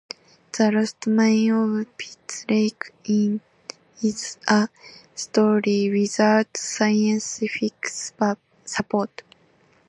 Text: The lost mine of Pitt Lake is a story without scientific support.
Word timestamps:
The 0.57 0.71
lost 0.71 1.05
mine 1.05 1.51
of 1.51 1.95
Pitt 1.95 2.45
Lake 2.49 2.91
is 3.05 4.39
a 4.47 4.67
story 5.13 5.91
without 5.91 6.57
scientific 6.57 7.87
support. 8.65 9.21